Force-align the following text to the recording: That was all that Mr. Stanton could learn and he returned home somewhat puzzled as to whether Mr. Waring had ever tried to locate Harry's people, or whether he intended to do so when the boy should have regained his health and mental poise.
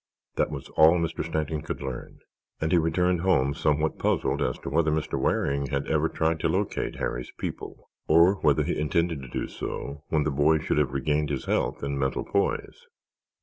That 0.35 0.49
was 0.49 0.67
all 0.69 0.99
that 0.99 1.07
Mr. 1.15 1.23
Stanton 1.23 1.61
could 1.61 1.79
learn 1.79 2.21
and 2.59 2.71
he 2.71 2.77
returned 2.79 3.21
home 3.21 3.53
somewhat 3.53 3.99
puzzled 3.99 4.41
as 4.41 4.57
to 4.63 4.69
whether 4.71 4.89
Mr. 4.89 5.19
Waring 5.21 5.67
had 5.67 5.85
ever 5.87 6.09
tried 6.09 6.39
to 6.39 6.49
locate 6.49 6.95
Harry's 6.95 7.29
people, 7.37 7.87
or 8.07 8.37
whether 8.41 8.63
he 8.63 8.79
intended 8.79 9.21
to 9.21 9.27
do 9.27 9.47
so 9.47 10.03
when 10.09 10.23
the 10.23 10.31
boy 10.31 10.57
should 10.57 10.79
have 10.79 10.93
regained 10.95 11.29
his 11.29 11.45
health 11.45 11.83
and 11.83 11.99
mental 11.99 12.23
poise. 12.23 12.87